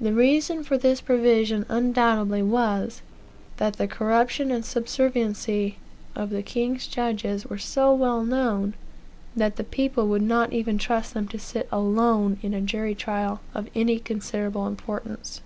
The 0.00 0.14
reason 0.14 0.64
for 0.64 0.78
this 0.78 1.02
provision 1.02 1.66
undoubtedly 1.68 2.42
was, 2.42 3.02
that 3.58 3.74
the 3.76 3.86
corruption 3.86 4.50
and 4.50 4.64
subserviency 4.64 5.76
of 6.16 6.30
the 6.30 6.42
king's 6.42 6.86
judges 6.86 7.44
were 7.44 7.58
so 7.58 7.92
well 7.92 8.24
known, 8.24 8.72
that 9.36 9.56
the 9.56 9.64
people 9.64 10.08
would 10.08 10.22
not 10.22 10.54
even 10.54 10.78
trust 10.78 11.12
them 11.12 11.28
to 11.28 11.38
sit 11.38 11.68
alone 11.70 12.38
in 12.40 12.54
a 12.54 12.62
jury 12.62 12.94
trial 12.94 13.42
of 13.54 13.68
any 13.74 13.98
considerable 13.98 14.66
importance. 14.66 15.42